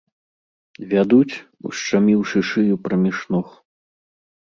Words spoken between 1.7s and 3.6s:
ушчаміўшы шыю праміж ног.